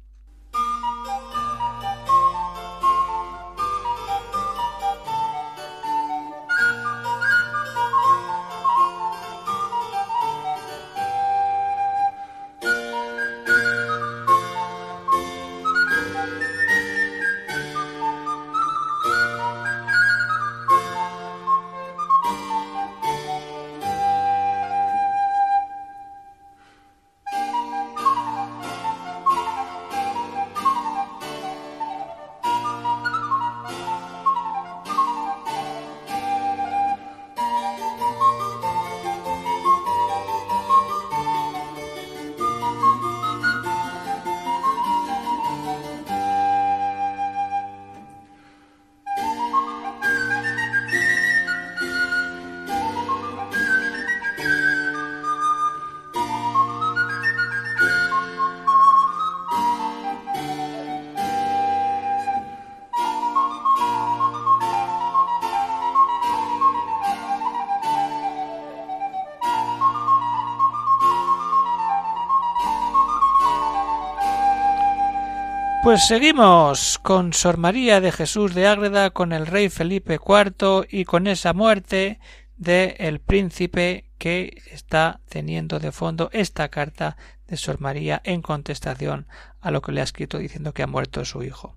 Pues 75.86 76.04
seguimos 76.04 76.98
con 76.98 77.32
Sor 77.32 77.58
María 77.58 78.00
de 78.00 78.10
Jesús 78.10 78.56
de 78.56 78.66
Ágreda, 78.66 79.10
con 79.10 79.32
el 79.32 79.46
rey 79.46 79.68
Felipe 79.68 80.14
IV 80.14 80.84
y 80.90 81.04
con 81.04 81.28
esa 81.28 81.52
muerte 81.52 82.18
del 82.56 82.96
el 82.98 83.20
príncipe 83.20 84.10
que 84.18 84.60
está 84.72 85.20
teniendo 85.28 85.78
de 85.78 85.92
fondo 85.92 86.28
esta 86.32 86.70
carta 86.70 87.16
de 87.46 87.56
Sor 87.56 87.80
María 87.80 88.20
en 88.24 88.42
contestación 88.42 89.28
a 89.60 89.70
lo 89.70 89.80
que 89.80 89.92
le 89.92 90.00
ha 90.00 90.02
escrito 90.02 90.38
diciendo 90.38 90.74
que 90.74 90.82
ha 90.82 90.88
muerto 90.88 91.24
su 91.24 91.44
hijo. 91.44 91.76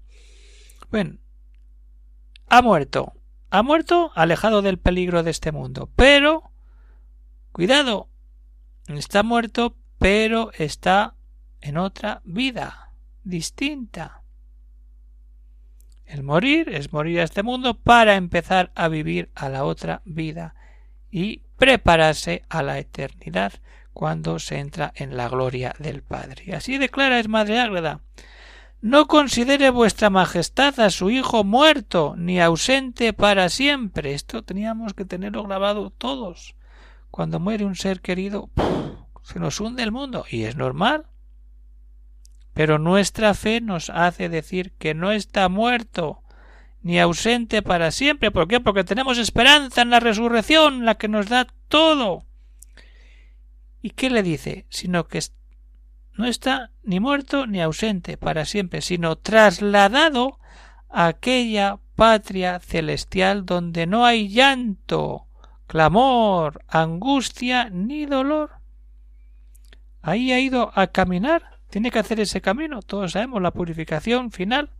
Bueno, 0.89 1.19
ha 2.47 2.63
muerto, 2.63 3.13
ha 3.51 3.61
muerto 3.61 4.11
alejado 4.15 4.63
del 4.63 4.79
peligro 4.79 5.21
de 5.21 5.29
este 5.29 5.51
mundo, 5.51 5.87
pero 5.95 6.49
cuidado, 7.51 8.09
está 8.87 9.21
muerto, 9.21 9.75
pero 9.99 10.49
está 10.57 11.13
en 11.61 11.77
otra 11.77 12.23
vida 12.25 12.88
distinta. 13.29 14.23
El 16.05 16.23
morir 16.23 16.69
es 16.69 16.91
morir 16.91 17.19
a 17.19 17.23
este 17.23 17.43
mundo 17.43 17.75
para 17.75 18.15
empezar 18.15 18.71
a 18.75 18.87
vivir 18.87 19.29
a 19.35 19.47
la 19.47 19.63
otra 19.63 20.01
vida 20.05 20.55
y 21.11 21.43
prepararse 21.57 22.43
a 22.49 22.63
la 22.63 22.79
eternidad 22.79 23.53
cuando 23.93 24.39
se 24.39 24.57
entra 24.57 24.91
en 24.95 25.17
la 25.17 25.29
gloria 25.29 25.75
del 25.77 26.01
Padre. 26.01 26.43
Y 26.45 26.53
así 26.53 26.77
declara 26.77 27.19
es 27.19 27.27
Madre 27.27 27.59
Ágreda. 27.59 28.01
No 28.81 29.07
considere 29.07 29.69
vuestra 29.71 30.09
majestad 30.09 30.79
a 30.79 30.89
su 30.89 31.09
hijo 31.09 31.43
muerto 31.43 32.15
ni 32.17 32.39
ausente 32.39 33.11
para 33.11 33.49
siempre. 33.49 34.13
Esto 34.13 34.41
teníamos 34.41 34.93
que 34.93 35.03
tenerlo 35.03 35.43
grabado 35.43 35.89
todos. 35.89 36.55
Cuando 37.11 37.41
muere 37.41 37.65
un 37.65 37.75
ser 37.75 37.99
querido, 37.99 38.49
se 39.21 39.39
nos 39.39 39.59
hunde 39.59 39.83
el 39.83 39.91
mundo 39.91 40.25
y 40.29 40.43
es 40.43 40.55
normal. 40.55 41.07
Pero 42.53 42.79
nuestra 42.79 43.33
fe 43.33 43.61
nos 43.61 43.89
hace 43.89 44.29
decir 44.29 44.73
que 44.73 44.93
no 44.93 45.11
está 45.11 45.49
muerto 45.49 46.23
ni 46.81 46.99
ausente 46.99 47.61
para 47.61 47.91
siempre. 47.91 48.31
¿Por 48.31 48.47
qué? 48.47 48.59
Porque 48.59 48.83
tenemos 48.83 49.17
esperanza 49.17 49.81
en 49.81 49.89
la 49.89 49.99
resurrección, 49.99 50.85
la 50.85 50.95
que 50.95 51.07
nos 51.07 51.27
da 51.27 51.47
todo. 51.67 52.25
¿Y 53.81 53.91
qué 53.91 54.09
le 54.09 54.23
dice? 54.23 54.65
Sino 54.69 55.07
que 55.07 55.21
no 56.13 56.25
está 56.25 56.71
ni 56.83 56.99
muerto 56.99 57.47
ni 57.47 57.61
ausente 57.61 58.17
para 58.17 58.45
siempre, 58.45 58.81
sino 58.81 59.17
trasladado 59.17 60.39
a 60.89 61.07
aquella 61.07 61.79
patria 61.95 62.59
celestial 62.59 63.45
donde 63.45 63.85
no 63.85 64.05
hay 64.05 64.27
llanto, 64.27 65.27
clamor, 65.67 66.63
angustia 66.67 67.69
ni 67.69 68.05
dolor. 68.05 68.51
Ahí 70.01 70.31
ha 70.31 70.39
ido 70.39 70.71
a 70.75 70.87
caminar, 70.87 71.58
tiene 71.69 71.91
que 71.91 71.99
hacer 71.99 72.19
ese 72.19 72.41
camino, 72.41 72.81
todos 72.81 73.11
sabemos 73.11 73.41
la 73.41 73.51
purificación 73.51 74.31
final. 74.31 74.71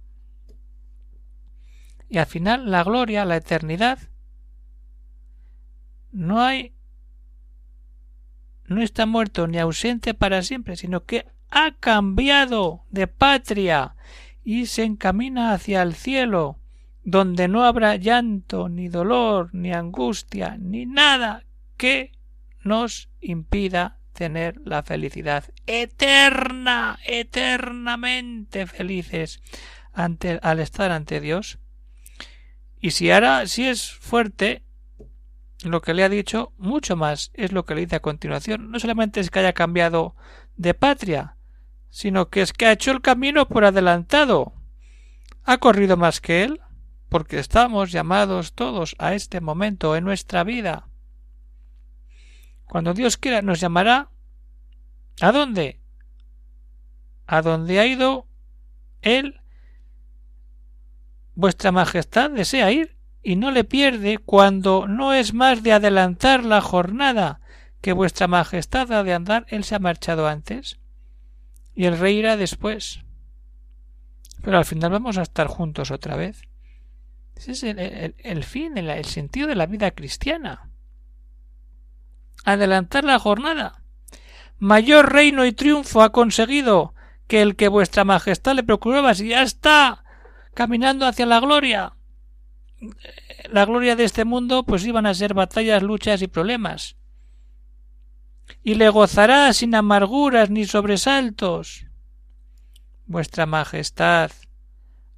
Y 2.10 2.17
al 2.17 2.25
final 2.25 2.72
la 2.72 2.84
gloria, 2.84 3.25
la 3.25 3.38
eternidad, 3.38 4.00
no 6.12 6.41
hay 6.41 6.74
no 8.65 8.84
está 8.84 9.05
muerto 9.05 9.48
ni 9.48 9.58
ausente 9.58 10.13
para 10.13 10.43
siempre, 10.43 10.75
sino 10.75 11.03
que 11.05 11.25
ha 11.50 11.72
cambiado 11.79 12.84
de 12.91 13.08
patria 13.08 13.96
y 14.43 14.67
se 14.67 14.84
encamina 14.84 15.53
hacia 15.53 15.81
el 15.81 15.96
cielo, 15.96 16.60
donde 17.03 17.48
no 17.48 17.63
habrá 17.63 17.96
llanto, 17.96 18.69
ni 18.69 18.88
dolor, 18.88 19.50
ni 19.53 19.74
angustia, 19.74 20.58
ni 20.60 20.86
nada 20.86 21.46
que 21.77 22.12
nos 22.63 23.10
impida 23.22 23.99
tener 24.20 24.60
la 24.66 24.84
felicidad 24.84 25.46
eterna, 25.66 27.00
eternamente 27.06 28.68
felices 28.68 29.42
ante, 29.94 30.40
al 30.44 30.60
estar 30.60 30.92
ante 30.92 31.22
Dios. 31.22 31.58
Y 32.82 32.92
si 32.92 33.10
ahora 33.12 33.48
si 33.48 33.66
es 33.66 33.94
fuerte 33.94 34.62
lo 35.64 35.82
que 35.82 35.94
le 35.94 36.04
ha 36.04 36.10
dicho, 36.10 36.52
mucho 36.58 36.98
más 36.98 37.32
es 37.34 37.54
lo 37.54 37.64
que 37.64 37.76
le 37.76 37.82
dice 37.82 37.96
a 37.96 38.02
continuación. 38.02 38.72
No 38.72 38.80
solamente 38.82 39.22
es 39.22 39.32
que 39.32 39.40
haya 39.40 39.54
cambiado 39.54 40.18
de 40.58 40.74
patria, 40.74 41.38
sino 41.90 42.28
que 42.28 42.42
es 42.42 42.52
que 42.52 42.66
ha 42.66 42.74
hecho 42.74 42.92
el 42.92 43.00
camino 43.00 43.48
por 43.48 43.64
adelantado. 43.64 44.52
Ha 45.46 45.60
corrido 45.60 45.96
más 45.96 46.20
que 46.20 46.44
él, 46.44 46.60
porque 47.08 47.40
estamos 47.40 47.94
llamados 47.94 48.52
todos 48.52 48.98
a 49.00 49.14
este 49.14 49.40
momento 49.40 49.96
en 49.96 50.04
nuestra 50.04 50.44
vida. 50.44 50.88
Cuando 52.70 52.94
Dios 52.94 53.18
quiera 53.18 53.42
nos 53.42 53.60
llamará. 53.60 54.10
¿A 55.20 55.34
dónde? 55.34 55.82
A 57.28 57.42
donde 57.42 57.80
ha 57.80 57.86
ido 57.86 58.28
Él 59.02 59.42
Vuestra 61.40 61.72
Majestad 61.72 62.32
desea 62.32 62.70
ir 62.72 62.98
y 63.24 63.38
no 63.38 63.52
le 63.52 63.64
pierde 63.64 64.18
cuando 64.18 64.88
no 64.88 65.14
es 65.14 65.34
más 65.34 65.64
de 65.64 65.72
adelantar 65.72 66.44
la 66.44 66.60
jornada 66.60 67.40
que 67.80 67.94
vuestra 67.94 68.28
Majestad 68.28 68.92
ha 68.92 69.04
de 69.04 69.14
andar, 69.14 69.46
él 69.48 69.64
se 69.64 69.76
ha 69.76 69.80
marchado 69.80 70.28
antes 70.28 70.80
y 71.74 71.86
el 71.86 71.98
rey 71.98 72.18
irá 72.18 72.36
después. 72.36 73.06
Pero 74.44 74.58
al 74.58 74.66
final 74.66 74.92
vamos 74.92 75.18
a 75.18 75.22
estar 75.22 75.48
juntos 75.48 75.92
otra 75.92 76.18
vez. 76.18 76.42
Ese 77.38 77.54
es 77.54 77.64
el, 77.64 78.44
fin, 78.44 78.78
el, 78.78 78.90
el 78.90 79.06
sentido 79.06 79.48
de 79.48 79.56
la 79.56 79.66
vida 79.66 79.92
cristiana. 79.92 80.69
Adelantar 82.46 83.03
la 83.03 83.19
jornada. 83.19 83.84
Mayor 84.58 85.13
reino 85.13 85.46
y 85.46 85.53
triunfo 85.53 86.01
ha 86.01 86.12
conseguido 86.12 86.93
que 87.27 87.41
el 87.41 87.55
que 87.55 87.67
vuestra 87.67 88.03
Majestad 88.03 88.55
le 88.55 88.63
procuraba 88.63 89.13
si 89.13 89.29
ya 89.29 89.43
está 89.43 90.03
caminando 90.53 91.05
hacia 91.05 91.25
la 91.25 91.39
gloria. 91.39 91.93
La 93.51 93.65
gloria 93.65 93.96
de 93.96 94.03
este 94.03 94.25
mundo 94.25 94.63
pues 94.63 94.86
iban 94.86 95.05
a 95.05 95.13
ser 95.13 95.34
batallas, 95.34 95.84
luchas 95.84 96.22
y 96.22 96.27
problemas. 96.27 96.98
Y 98.63 98.75
le 98.75 98.89
gozará 98.89 99.53
sin 99.53 99.75
amarguras 99.75 100.50
ni 100.50 100.65
sobresaltos. 100.65 101.86
Vuestra 103.05 103.46
Majestad, 103.46 104.31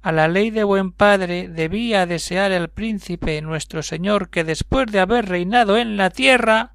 a 0.02 0.12
la 0.12 0.28
ley 0.28 0.50
de 0.50 0.64
buen 0.64 0.92
padre 0.92 1.48
debía 1.48 2.06
desear 2.06 2.52
el 2.52 2.68
príncipe 2.68 3.40
nuestro 3.40 3.82
Señor 3.82 4.30
que 4.30 4.44
después 4.44 4.90
de 4.90 5.00
haber 5.00 5.28
reinado 5.28 5.78
en 5.78 5.96
la 5.96 6.10
tierra 6.10 6.74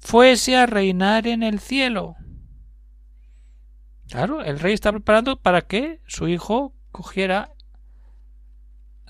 fuese 0.00 0.56
a 0.56 0.66
reinar 0.66 1.26
en 1.26 1.42
el 1.42 1.60
cielo. 1.60 2.16
Claro, 4.08 4.42
el 4.42 4.58
rey 4.58 4.72
está 4.72 4.90
preparando 4.90 5.40
para 5.40 5.62
que 5.62 6.00
su 6.06 6.28
hijo 6.28 6.74
cogiera 6.90 7.52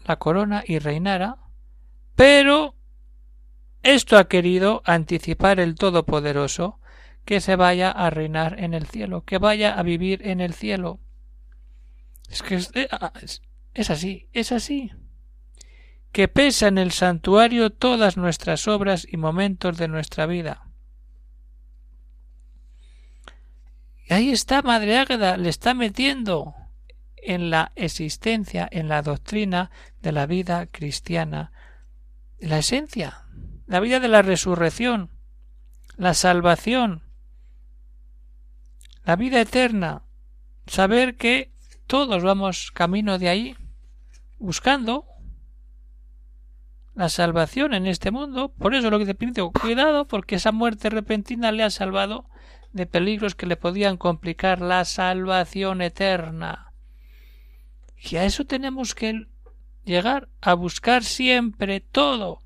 la 0.04 0.18
corona 0.18 0.64
y 0.66 0.78
reinara, 0.78 1.36
pero 2.16 2.74
esto 3.82 4.18
ha 4.18 4.26
querido 4.26 4.82
anticipar 4.84 5.60
el 5.60 5.76
Todopoderoso 5.76 6.80
que 7.24 7.40
se 7.40 7.56
vaya 7.56 7.90
a 7.90 8.10
reinar 8.10 8.58
en 8.58 8.74
el 8.74 8.86
cielo, 8.86 9.22
que 9.22 9.38
vaya 9.38 9.78
a 9.78 9.82
vivir 9.82 10.26
en 10.26 10.40
el 10.40 10.54
cielo. 10.54 10.98
Es 12.28 12.42
que 12.42 12.56
es, 12.56 12.70
eh, 12.74 12.88
ah, 12.90 13.12
es 13.74 13.90
así, 13.90 14.28
es 14.32 14.50
así. 14.50 14.90
Que 16.10 16.26
pesa 16.26 16.68
en 16.68 16.78
el 16.78 16.90
santuario 16.90 17.70
todas 17.70 18.16
nuestras 18.16 18.66
obras 18.66 19.06
y 19.08 19.16
momentos 19.16 19.76
de 19.76 19.88
nuestra 19.88 20.26
vida. 20.26 20.67
Y 24.08 24.14
ahí 24.14 24.30
está 24.30 24.62
Madre 24.62 24.98
Águeda, 24.98 25.36
le 25.36 25.50
está 25.50 25.74
metiendo 25.74 26.54
en 27.16 27.50
la 27.50 27.72
existencia, 27.76 28.66
en 28.70 28.88
la 28.88 29.02
doctrina 29.02 29.70
de 30.00 30.12
la 30.12 30.24
vida 30.24 30.66
cristiana, 30.66 31.52
la 32.38 32.58
esencia, 32.58 33.26
la 33.66 33.80
vida 33.80 34.00
de 34.00 34.08
la 34.08 34.22
resurrección, 34.22 35.10
la 35.96 36.14
salvación, 36.14 37.02
la 39.04 39.16
vida 39.16 39.42
eterna, 39.42 40.04
saber 40.66 41.16
que 41.16 41.52
todos 41.86 42.22
vamos 42.22 42.70
camino 42.70 43.18
de 43.18 43.28
ahí, 43.28 43.56
buscando 44.38 45.04
la 46.94 47.10
salvación 47.10 47.74
en 47.74 47.86
este 47.86 48.10
mundo. 48.10 48.54
Por 48.56 48.74
eso 48.74 48.88
lo 48.88 48.98
que 48.98 49.06
te 49.06 49.14
pido, 49.14 49.50
cuidado, 49.52 50.06
porque 50.06 50.36
esa 50.36 50.52
muerte 50.52 50.88
repentina 50.88 51.52
le 51.52 51.62
ha 51.62 51.70
salvado 51.70 52.26
de 52.72 52.86
peligros 52.86 53.34
que 53.34 53.46
le 53.46 53.56
podían 53.56 53.96
complicar 53.96 54.60
la 54.60 54.84
salvación 54.84 55.82
eterna. 55.82 56.72
Y 57.96 58.16
a 58.16 58.24
eso 58.24 58.44
tenemos 58.44 58.94
que 58.94 59.26
llegar 59.84 60.28
a 60.40 60.54
buscar 60.54 61.02
siempre 61.02 61.80
todo. 61.80 62.42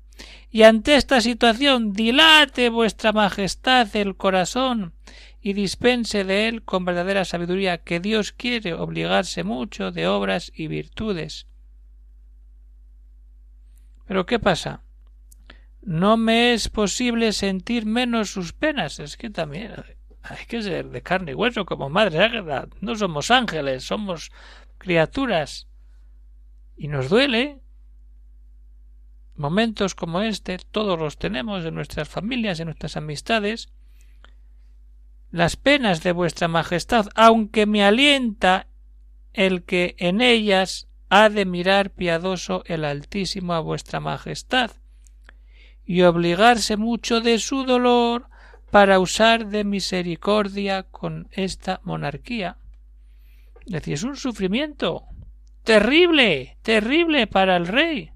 Y 0.49 0.63
ante 0.63 0.95
esta 0.95 1.21
situación 1.21 1.93
dilate 1.93 2.69
vuestra 2.69 3.11
majestad 3.11 3.95
el 3.95 4.15
corazón 4.15 4.93
y 5.41 5.53
dispense 5.53 6.23
de 6.23 6.47
él 6.47 6.63
con 6.63 6.85
verdadera 6.85 7.25
sabiduría 7.25 7.79
que 7.79 7.99
Dios 7.99 8.31
quiere 8.31 8.73
obligarse 8.73 9.43
mucho 9.43 9.91
de 9.91 10.07
obras 10.07 10.51
y 10.55 10.67
virtudes. 10.67 11.47
Pero 14.05 14.25
¿qué 14.25 14.39
pasa? 14.39 14.81
No 15.81 16.15
me 16.15 16.53
es 16.53 16.69
posible 16.69 17.33
sentir 17.33 17.85
menos 17.85 18.29
sus 18.29 18.53
penas. 18.53 18.99
Es 18.99 19.17
que 19.17 19.29
también 19.29 19.73
hay 20.23 20.45
que 20.45 20.61
ser 20.61 20.89
de 20.89 21.01
carne 21.01 21.31
y 21.31 21.35
hueso 21.35 21.65
como 21.65 21.89
madre 21.89 22.23
águeda. 22.23 22.67
No 22.79 22.95
somos 22.95 23.29
ángeles, 23.29 23.83
somos 23.83 24.31
criaturas. 24.77 25.67
Y 26.77 26.87
nos 26.87 27.09
duele. 27.09 27.59
Momentos 29.35 29.95
como 29.95 30.21
este, 30.21 30.57
todos 30.57 30.97
los 30.97 31.17
tenemos 31.17 31.65
en 31.65 31.75
nuestras 31.75 32.07
familias, 32.07 32.59
en 32.59 32.67
nuestras 32.67 32.95
amistades. 32.95 33.67
Las 35.29 35.57
penas 35.57 36.03
de 36.03 36.13
vuestra 36.13 36.47
majestad, 36.47 37.07
aunque 37.15 37.65
me 37.65 37.83
alienta 37.83 38.67
el 39.33 39.63
que 39.63 39.95
en 39.97 40.21
ellas 40.21 40.87
ha 41.09 41.29
de 41.29 41.45
mirar 41.45 41.89
piadoso 41.89 42.63
el 42.65 42.85
Altísimo 42.85 43.53
a 43.53 43.59
vuestra 43.59 43.99
majestad, 43.99 44.71
y 45.85 46.03
obligarse 46.03 46.77
mucho 46.77 47.19
de 47.19 47.39
su 47.39 47.65
dolor 47.65 48.29
para 48.73 48.99
usar 48.99 49.49
de 49.49 49.63
misericordia 49.63 50.81
con 50.81 51.27
esta 51.31 51.79
monarquía. 51.83 52.57
Es 53.67 53.71
decir, 53.71 53.93
es 53.93 54.01
un 54.01 54.15
sufrimiento 54.15 55.05
terrible, 55.63 56.57
terrible 56.63 57.27
para 57.27 57.55
el 57.55 57.67
rey. 57.67 58.13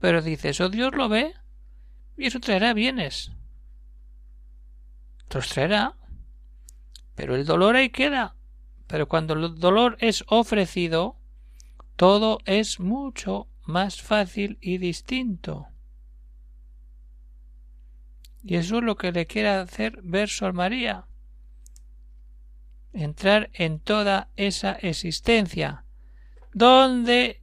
Pero 0.00 0.20
dice, 0.20 0.48
eso 0.48 0.68
Dios 0.68 0.96
lo 0.96 1.08
ve 1.08 1.34
y 2.16 2.26
eso 2.26 2.40
traerá 2.40 2.74
bienes. 2.74 3.30
Los 5.32 5.48
traerá. 5.48 5.94
Pero 7.14 7.36
el 7.36 7.44
dolor 7.44 7.76
ahí 7.76 7.90
queda. 7.90 8.34
Pero 8.88 9.06
cuando 9.06 9.34
el 9.34 9.60
dolor 9.60 9.96
es 10.00 10.24
ofrecido, 10.26 11.20
todo 11.94 12.40
es 12.46 12.80
mucho 12.80 13.46
más 13.62 14.02
fácil 14.02 14.58
y 14.60 14.78
distinto. 14.78 15.68
Y 18.42 18.56
eso 18.56 18.78
es 18.78 18.84
lo 18.84 18.96
que 18.96 19.12
le 19.12 19.26
quiere 19.26 19.48
hacer 19.48 20.00
ver 20.02 20.28
Sor 20.28 20.52
María. 20.52 21.06
Entrar 22.92 23.50
en 23.52 23.80
toda 23.80 24.30
esa 24.36 24.72
existencia, 24.72 25.84
donde 26.52 27.42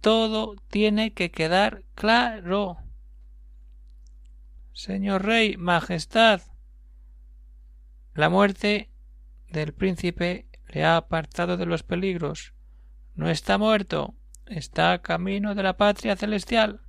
todo 0.00 0.56
tiene 0.68 1.12
que 1.12 1.30
quedar 1.30 1.84
claro. 1.94 2.78
Señor 4.72 5.24
Rey, 5.24 5.56
Majestad, 5.56 6.42
la 8.14 8.28
muerte 8.28 8.90
del 9.48 9.72
príncipe 9.72 10.46
le 10.68 10.84
ha 10.84 10.96
apartado 10.96 11.56
de 11.56 11.66
los 11.66 11.82
peligros. 11.82 12.54
No 13.14 13.28
está 13.28 13.58
muerto, 13.58 14.14
está 14.46 15.02
camino 15.02 15.54
de 15.54 15.62
la 15.62 15.76
patria 15.76 16.16
celestial. 16.16 16.80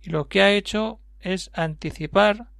Y 0.00 0.10
lo 0.10 0.28
que 0.28 0.42
ha 0.42 0.52
hecho 0.52 1.00
es 1.26 1.50
anticipar 1.54 2.50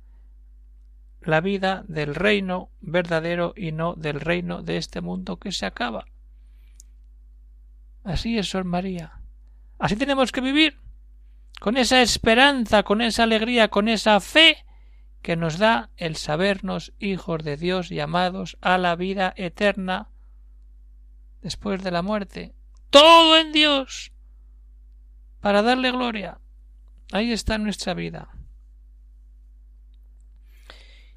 la 1.20 1.40
vida 1.40 1.85
del 1.87 2.16
reino 2.16 2.70
verdadero 2.81 3.55
y 3.57 3.70
no 3.70 3.94
del 3.94 4.20
reino 4.20 4.62
de 4.62 4.76
este 4.76 5.00
mundo 5.00 5.38
que 5.38 5.52
se 5.52 5.66
acaba. 5.66 6.07
Así 8.02 8.38
es, 8.38 8.48
Sor 8.48 8.64
María. 8.64 9.20
Así 9.79 9.94
tenemos 9.94 10.33
que 10.33 10.40
vivir, 10.40 10.81
con 11.61 11.76
esa 11.76 12.02
esperanza, 12.02 12.83
con 12.83 13.00
esa 13.00 13.22
alegría, 13.22 13.68
con 13.68 13.88
esa 13.88 14.18
fe 14.20 14.64
que 15.22 15.37
nos 15.37 15.59
da 15.59 15.90
el 15.96 16.16
sabernos 16.16 16.92
hijos 16.98 17.44
de 17.44 17.57
Dios 17.57 17.88
llamados 17.88 18.59
a 18.61 18.79
la 18.79 18.96
vida 18.96 19.33
eterna 19.37 20.09
después 21.40 21.85
de 21.85 21.90
la 21.92 22.02
muerte. 22.02 22.52
Todo 22.90 23.38
en 23.38 23.52
Dios 23.52 24.12
para 25.40 25.62
darle 25.62 25.92
gloria. 25.92 26.40
Ahí 27.12 27.31
está 27.31 27.59
nuestra 27.59 27.94
vida. 27.94 28.36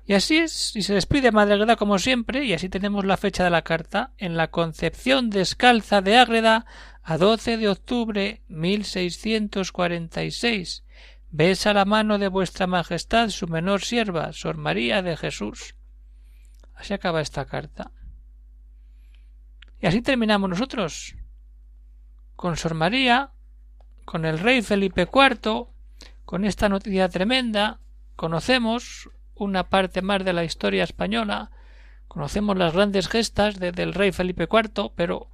Y 0.10 0.15
así 0.15 0.38
es, 0.38 0.76
y 0.76 0.82
se 0.82 0.95
despide 0.95 1.32
Madre 1.32 1.54
Ágreda 1.54 1.76
como 1.76 2.00
siempre, 2.00 2.43
y 2.43 2.54
así 2.54 2.67
tenemos 2.67 3.06
la 3.06 3.15
fecha 3.15 3.43
de 3.43 3.52
la 3.52 3.62
carta, 3.62 4.12
en 4.17 4.38
la 4.38 4.50
Concepción 4.50 5.30
Descalza 5.30 6.02
de 6.02 6.17
Ágreda, 6.17 6.65
a 7.04 7.19
12 7.19 7.58
de 7.58 7.69
octubre 7.69 8.41
1646, 8.48 10.84
Besa 11.30 11.76
la 11.76 11.86
mano 11.86 12.17
de 12.17 12.28
vuestra 12.28 12.65
Majestad 12.65 13.30
su 13.30 13.48
menor 13.48 13.82
sierva, 13.82 14.34
Sor 14.34 14.58
María 14.58 15.04
de 15.04 15.15
Jesús. 15.15 15.76
Así 16.74 16.95
acaba 16.95 17.22
esta 17.22 17.45
carta. 17.45 17.91
Y 19.80 19.86
así 19.86 20.02
terminamos 20.02 20.50
nosotros. 20.50 21.17
Con 22.36 22.58
Sor 22.58 22.74
María, 22.74 23.30
con 24.06 24.26
el 24.26 24.39
rey 24.39 24.63
Felipe 24.63 25.04
IV, 25.04 25.67
con 26.26 26.45
esta 26.45 26.67
noticia 26.67 27.10
tremenda, 27.10 27.80
conocemos 28.15 29.12
una 29.39 29.69
parte 29.69 30.02
más 30.02 30.23
de 30.23 30.34
la 30.34 30.43
historia 30.43 30.84
española, 30.84 31.52
conocemos 32.08 32.58
las 32.58 32.73
grandes 32.73 33.08
gestas 33.08 33.60
del 33.60 33.93
rey 33.93 34.12
Felipe 34.12 34.47
IV, 34.52 34.91
pero 34.95 35.28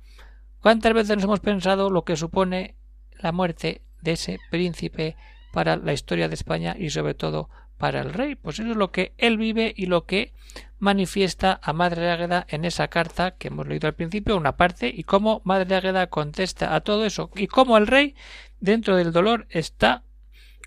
¿cuántas 0.62 0.94
veces 0.94 1.18
nos 1.18 1.26
hemos 1.26 1.40
pensado 1.40 1.90
lo 1.90 2.04
que 2.04 2.16
supone 2.16 2.76
la 3.20 3.32
muerte 3.32 3.82
de 4.02 4.14
ese 4.14 4.40
príncipe 4.52 5.16
para 5.52 5.78
la 5.78 5.94
historia 5.94 6.28
de 6.28 6.36
España 6.36 6.76
y 6.78 6.90
sobre 6.90 7.14
todo 7.14 7.50
para 7.78 8.02
el 8.02 8.14
rey. 8.14 8.36
Pues 8.36 8.60
eso 8.60 8.72
es 8.72 8.78
lo 8.78 8.92
que 8.92 9.14
él 9.18 9.38
vive 9.38 9.74
y 9.76 9.88
lo 9.88 10.06
que 10.06 10.34
manifiesta 10.80 11.60
a 11.62 11.74
Madre 11.74 12.10
Águeda 12.12 12.46
en 12.50 12.66
esa 12.66 12.88
carta 12.88 13.32
que 13.32 13.48
hemos 13.48 13.68
leído 13.68 13.88
al 13.88 13.96
principio, 13.96 14.38
una 14.38 14.58
parte, 14.58 14.92
y 14.96 15.04
cómo 15.04 15.42
Madre 15.44 15.76
Águeda 15.76 16.08
contesta 16.08 16.76
a 16.76 16.82
todo 16.82 17.06
eso, 17.06 17.32
y 17.36 17.48
cómo 17.48 17.78
el 17.78 17.88
rey, 17.88 18.16
dentro 18.60 18.96
del 18.96 19.12
dolor, 19.12 19.48
está 19.50 20.04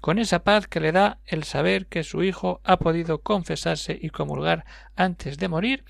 con 0.00 0.18
esa 0.18 0.44
paz 0.44 0.66
que 0.66 0.80
le 0.80 0.92
da 0.92 1.18
el 1.26 1.44
saber 1.44 1.86
que 1.86 2.04
su 2.04 2.22
hijo 2.22 2.60
ha 2.64 2.78
podido 2.78 3.20
confesarse 3.22 3.98
y 4.00 4.10
comulgar 4.10 4.64
antes 4.96 5.38
de 5.38 5.48
morir, 5.48 5.84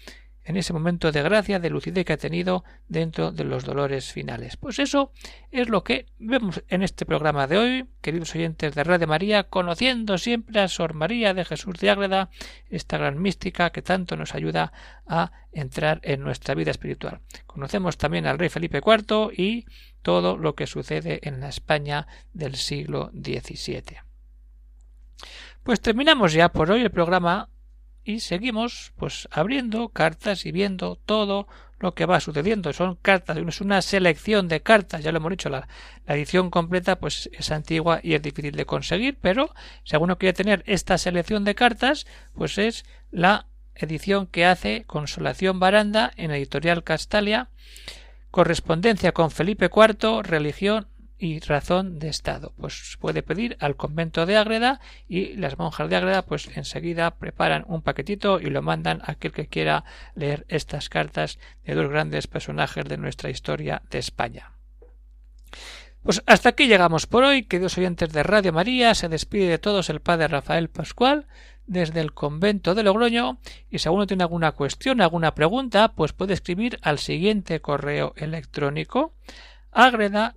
en 0.48 0.56
ese 0.56 0.72
momento 0.72 1.12
de 1.12 1.22
gracia, 1.22 1.60
de 1.60 1.68
lucidez 1.68 2.06
que 2.06 2.14
ha 2.14 2.16
tenido 2.16 2.64
dentro 2.88 3.32
de 3.32 3.44
los 3.44 3.66
dolores 3.66 4.12
finales. 4.12 4.56
Pues 4.56 4.78
eso 4.78 5.12
es 5.50 5.68
lo 5.68 5.84
que 5.84 6.06
vemos 6.18 6.64
en 6.68 6.82
este 6.82 7.04
programa 7.04 7.46
de 7.46 7.58
hoy, 7.58 7.86
queridos 8.00 8.34
oyentes 8.34 8.74
de 8.74 8.82
Radio 8.82 9.06
María, 9.06 9.44
conociendo 9.44 10.16
siempre 10.16 10.58
a 10.58 10.68
Sor 10.68 10.94
María 10.94 11.34
de 11.34 11.44
Jesús 11.44 11.74
de 11.78 11.90
Ágreda, 11.90 12.30
esta 12.70 12.96
gran 12.96 13.20
mística 13.20 13.68
que 13.70 13.82
tanto 13.82 14.16
nos 14.16 14.34
ayuda 14.34 14.72
a 15.06 15.32
entrar 15.52 16.00
en 16.02 16.22
nuestra 16.22 16.54
vida 16.54 16.70
espiritual. 16.70 17.20
Conocemos 17.46 17.98
también 17.98 18.26
al 18.26 18.38
rey 18.38 18.48
Felipe 18.48 18.78
IV 18.78 19.30
y 19.36 19.66
todo 20.02 20.36
lo 20.36 20.54
que 20.54 20.66
sucede 20.66 21.20
en 21.22 21.40
la 21.40 21.48
España 21.48 22.06
del 22.32 22.56
siglo 22.56 23.10
XVII. 23.12 23.98
Pues 25.62 25.80
terminamos 25.80 26.32
ya 26.32 26.50
por 26.50 26.70
hoy 26.70 26.82
el 26.82 26.90
programa 26.90 27.48
y 28.04 28.20
seguimos 28.20 28.92
pues 28.96 29.28
abriendo 29.30 29.90
cartas 29.90 30.46
y 30.46 30.52
viendo 30.52 30.96
todo 30.96 31.46
lo 31.78 31.94
que 31.94 32.06
va 32.06 32.20
sucediendo. 32.20 32.72
Son 32.72 32.96
cartas, 32.96 33.36
es 33.36 33.60
una 33.60 33.82
selección 33.82 34.48
de 34.48 34.62
cartas, 34.62 35.02
ya 35.02 35.12
lo 35.12 35.18
hemos 35.18 35.30
dicho, 35.30 35.48
la, 35.48 35.68
edición 36.06 36.50
completa 36.50 36.98
pues 36.98 37.28
es 37.32 37.50
antigua 37.50 38.00
y 38.02 38.14
es 38.14 38.22
difícil 38.22 38.56
de 38.56 38.64
conseguir, 38.64 39.18
pero 39.20 39.54
si 39.84 39.94
alguno 39.94 40.18
quiere 40.18 40.32
tener 40.32 40.62
esta 40.66 40.98
selección 40.98 41.44
de 41.44 41.54
cartas, 41.54 42.06
pues 42.34 42.58
es 42.58 42.84
la 43.10 43.46
edición 43.74 44.26
que 44.26 44.46
hace 44.46 44.84
Consolación 44.86 45.60
Baranda 45.60 46.10
en 46.16 46.30
editorial 46.30 46.82
Castalia, 46.82 47.50
correspondencia 48.30 49.12
con 49.12 49.30
Felipe 49.30 49.70
IV, 49.74 50.22
religión 50.22 50.88
y 51.18 51.40
razón 51.40 51.98
de 51.98 52.08
Estado. 52.08 52.52
Pues 52.56 52.96
puede 53.00 53.22
pedir 53.22 53.56
al 53.60 53.76
convento 53.76 54.24
de 54.24 54.36
Ágreda 54.36 54.80
y 55.08 55.34
las 55.34 55.58
monjas 55.58 55.90
de 55.90 55.96
Ágreda 55.96 56.22
pues 56.22 56.48
enseguida 56.56 57.16
preparan 57.16 57.64
un 57.66 57.82
paquetito 57.82 58.40
y 58.40 58.50
lo 58.50 58.62
mandan 58.62 59.00
a 59.02 59.12
aquel 59.12 59.32
que 59.32 59.48
quiera 59.48 59.84
leer 60.14 60.46
estas 60.48 60.88
cartas 60.88 61.38
de 61.64 61.74
dos 61.74 61.90
grandes 61.90 62.26
personajes 62.28 62.84
de 62.84 62.96
nuestra 62.96 63.30
historia 63.30 63.82
de 63.90 63.98
España. 63.98 64.52
Pues 66.02 66.22
hasta 66.26 66.50
aquí 66.50 66.68
llegamos 66.68 67.06
por 67.06 67.24
hoy, 67.24 67.42
queridos 67.42 67.76
oyentes 67.76 68.12
de 68.12 68.22
Radio 68.22 68.52
María, 68.52 68.94
se 68.94 69.08
despide 69.08 69.48
de 69.48 69.58
todos 69.58 69.90
el 69.90 70.00
padre 70.00 70.28
Rafael 70.28 70.68
Pascual 70.68 71.26
desde 71.68 72.00
el 72.00 72.12
convento 72.12 72.74
de 72.74 72.82
Logroño 72.82 73.38
y 73.70 73.78
si 73.78 73.88
alguno 73.88 74.06
tiene 74.06 74.24
alguna 74.24 74.52
cuestión, 74.52 75.00
alguna 75.00 75.34
pregunta, 75.34 75.92
pues 75.92 76.12
puede 76.12 76.34
escribir 76.34 76.78
al 76.82 76.98
siguiente 76.98 77.60
correo 77.60 78.14
electrónico 78.16 79.14
agreda 79.70 80.34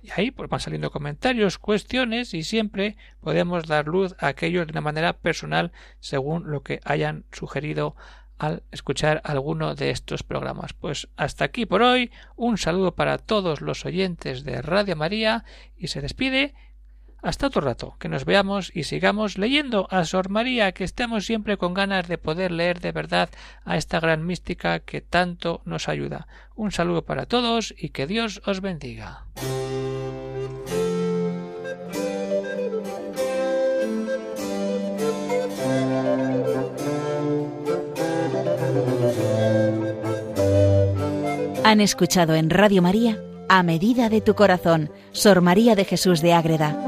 y 0.00 0.10
ahí 0.12 0.30
pues 0.30 0.48
van 0.48 0.60
saliendo 0.60 0.90
comentarios, 0.90 1.58
cuestiones 1.58 2.34
y 2.34 2.42
siempre 2.42 2.96
podemos 3.20 3.66
dar 3.66 3.86
luz 3.86 4.14
a 4.18 4.28
aquellos 4.28 4.66
de 4.66 4.72
una 4.72 4.80
manera 4.80 5.14
personal 5.14 5.72
según 6.00 6.50
lo 6.50 6.62
que 6.62 6.80
hayan 6.84 7.24
sugerido 7.32 7.96
al 8.38 8.62
escuchar 8.70 9.20
alguno 9.24 9.74
de 9.74 9.90
estos 9.90 10.22
programas. 10.22 10.72
Pues 10.72 11.08
hasta 11.16 11.44
aquí 11.44 11.66
por 11.66 11.82
hoy, 11.82 12.12
un 12.36 12.56
saludo 12.56 12.94
para 12.94 13.18
todos 13.18 13.60
los 13.60 13.84
oyentes 13.84 14.44
de 14.44 14.62
Radio 14.62 14.94
María 14.94 15.44
y 15.76 15.88
se 15.88 16.00
despide 16.00 16.54
hasta 17.20 17.48
otro 17.48 17.60
rato, 17.60 17.96
que 17.98 18.08
nos 18.08 18.24
veamos 18.24 18.70
y 18.74 18.84
sigamos 18.84 19.38
leyendo 19.38 19.88
a 19.90 20.04
Sor 20.04 20.28
María, 20.28 20.70
que 20.72 20.84
estemos 20.84 21.26
siempre 21.26 21.56
con 21.56 21.74
ganas 21.74 22.06
de 22.06 22.16
poder 22.16 22.52
leer 22.52 22.80
de 22.80 22.92
verdad 22.92 23.28
a 23.64 23.76
esta 23.76 23.98
gran 23.98 24.24
mística 24.24 24.78
que 24.80 25.00
tanto 25.00 25.60
nos 25.64 25.88
ayuda. 25.88 26.28
Un 26.54 26.70
saludo 26.70 27.04
para 27.04 27.26
todos 27.26 27.74
y 27.76 27.88
que 27.88 28.06
Dios 28.06 28.40
os 28.46 28.60
bendiga. 28.60 29.24
Han 41.64 41.80
escuchado 41.80 42.34
en 42.34 42.48
Radio 42.48 42.80
María, 42.80 43.20
a 43.48 43.62
medida 43.62 44.08
de 44.08 44.20
tu 44.20 44.34
corazón, 44.34 44.90
Sor 45.12 45.40
María 45.40 45.74
de 45.74 45.84
Jesús 45.84 46.22
de 46.22 46.32
Ágreda 46.32 46.87